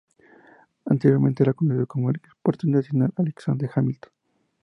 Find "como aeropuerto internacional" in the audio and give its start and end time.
1.85-3.13